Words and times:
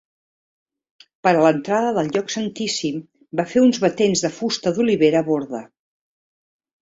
Per 1.25 1.33
a 1.33 1.41
l'entrada 1.47 1.91
del 1.97 2.09
lloc 2.15 2.31
santíssim, 2.35 2.97
va 3.41 3.45
fer 3.51 3.63
uns 3.65 3.79
batents 3.83 4.23
de 4.27 4.31
fusta 4.39 4.73
d'olivera 4.79 5.21
borda. 5.31 5.61